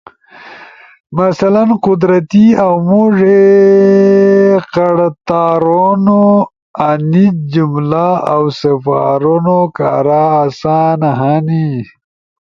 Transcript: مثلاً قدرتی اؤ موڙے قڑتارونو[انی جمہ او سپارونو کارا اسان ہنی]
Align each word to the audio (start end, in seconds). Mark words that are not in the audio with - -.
مثلاً 1.19 1.63
قدرتی 1.85 2.45
اؤ 2.67 2.75
موڙے 2.87 3.43
قڑتارونو[انی 4.73 7.25
جمہ 7.51 8.07
او 8.33 8.43
سپارونو 8.59 9.59
کارا 9.77 10.23
اسان 10.45 11.01
ہنی] 11.19 11.67